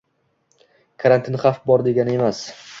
Karantin 1.05 1.39
xavf 1.45 1.63
bor 1.71 1.87
degani 1.91 2.19
emas 2.19 2.45